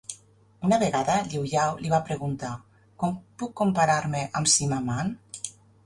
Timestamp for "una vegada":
0.67-1.17